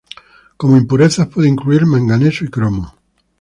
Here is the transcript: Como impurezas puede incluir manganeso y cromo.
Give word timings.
Como 0.57 0.77
impurezas 0.77 1.27
puede 1.27 1.47
incluir 1.47 1.85
manganeso 1.85 2.43
y 2.43 2.47
cromo. 2.49 2.95